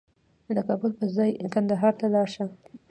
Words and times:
د 0.55 0.57
کابل 0.67 0.91
په 0.99 1.05
ځای 1.15 1.29
کندهار 1.53 1.93
ته 1.99 2.05
لاړ 2.13 2.27
شه 2.35 2.45